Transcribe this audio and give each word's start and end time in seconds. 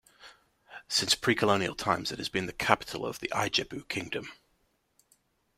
Since 0.87 1.13
pre-colonial 1.13 1.75
times 1.75 2.11
it 2.11 2.17
has 2.17 2.27
been 2.27 2.47
the 2.47 2.53
capital 2.53 3.05
of 3.05 3.19
the 3.19 3.31
Ijebu 3.35 3.87
kingdom. 3.87 4.29